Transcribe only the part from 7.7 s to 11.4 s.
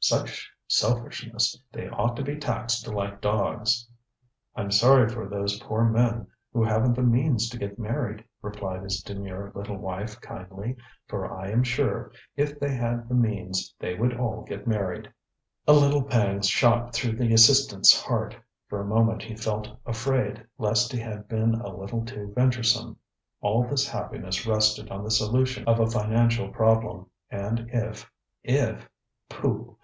married, ŌĆØ replied his demure little wife kindly, ŌĆ£for